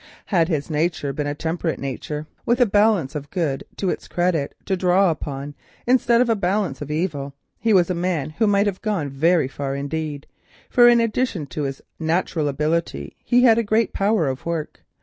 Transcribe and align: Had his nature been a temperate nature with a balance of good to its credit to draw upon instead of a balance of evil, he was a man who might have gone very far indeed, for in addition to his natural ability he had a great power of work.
Had 0.25 0.47
his 0.47 0.67
nature 0.71 1.13
been 1.13 1.27
a 1.27 1.35
temperate 1.35 1.77
nature 1.77 2.25
with 2.43 2.59
a 2.59 2.65
balance 2.65 3.13
of 3.13 3.29
good 3.29 3.63
to 3.77 3.91
its 3.91 4.07
credit 4.07 4.55
to 4.65 4.75
draw 4.75 5.11
upon 5.11 5.53
instead 5.85 6.21
of 6.21 6.27
a 6.27 6.35
balance 6.35 6.81
of 6.81 6.89
evil, 6.89 7.35
he 7.59 7.71
was 7.71 7.91
a 7.91 7.93
man 7.93 8.31
who 8.31 8.47
might 8.47 8.65
have 8.65 8.81
gone 8.81 9.09
very 9.11 9.47
far 9.47 9.75
indeed, 9.75 10.25
for 10.71 10.87
in 10.89 10.99
addition 10.99 11.45
to 11.45 11.65
his 11.65 11.83
natural 11.99 12.47
ability 12.47 13.15
he 13.23 13.43
had 13.43 13.59
a 13.59 13.63
great 13.63 13.93
power 13.93 14.27
of 14.27 14.43
work. 14.43 14.83